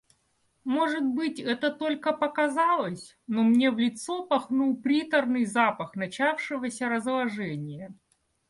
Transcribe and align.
Может 0.63 1.03
быть, 1.05 1.39
это 1.39 1.69
только 1.69 2.11
показалось, 2.11 3.19
но 3.27 3.43
мне 3.43 3.69
в 3.69 3.77
лицо 3.77 4.25
пахнул 4.25 4.75
приторный 4.75 5.45
запах 5.45 5.95
начавшегося 5.95 6.89
разложения. 6.89 7.93